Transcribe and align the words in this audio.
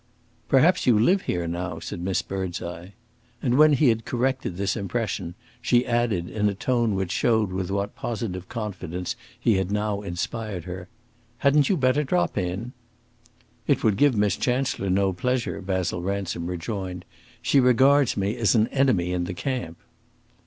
"Perhaps 0.49 0.87
you 0.87 0.97
live 0.97 1.21
here 1.29 1.45
now," 1.47 1.77
said 1.77 2.01
Miss 2.01 2.23
Birdseye. 2.23 2.87
And 3.39 3.55
when 3.55 3.73
he 3.73 3.89
had 3.89 4.03
corrected 4.03 4.57
this 4.57 4.75
impression, 4.75 5.35
she 5.61 5.85
added, 5.85 6.27
in 6.27 6.49
a 6.49 6.55
tone 6.55 6.95
which 6.95 7.11
showed 7.11 7.51
with 7.51 7.69
what 7.69 7.95
positive 7.95 8.49
confidence 8.49 9.15
he 9.39 9.57
had 9.57 9.71
now 9.71 10.01
inspired 10.01 10.63
her, 10.63 10.89
"Hadn't 11.37 11.69
you 11.69 11.77
better 11.77 12.03
drop 12.03 12.35
in?" 12.35 12.73
"It 13.67 13.83
would 13.83 13.95
give 13.95 14.15
Miss 14.17 14.35
Chancellor 14.37 14.89
no 14.89 15.13
pleasure," 15.13 15.61
Basil 15.61 16.01
Ransom 16.01 16.47
rejoined. 16.47 17.05
"She 17.43 17.59
regards 17.59 18.17
me 18.17 18.35
as 18.37 18.55
an 18.55 18.69
enemy 18.69 19.11
in 19.11 19.25
the 19.25 19.35
camp." 19.35 19.77